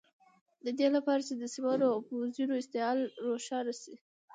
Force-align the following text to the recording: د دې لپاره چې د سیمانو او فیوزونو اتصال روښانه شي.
د 0.65 0.67
دې 0.79 0.87
لپاره 0.95 1.21
چې 1.27 1.33
د 1.37 1.43
سیمانو 1.53 1.85
او 1.93 1.99
فیوزونو 2.07 2.53
اتصال 2.57 2.97
روښانه 3.25 3.73
شي. 3.81 3.95